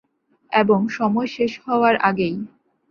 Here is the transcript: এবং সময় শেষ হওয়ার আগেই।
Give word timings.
এবং 0.51 0.79
সময় 0.89 1.27
শেষ 1.27 1.51
হওয়ার 1.65 1.95
আগেই। 2.01 2.35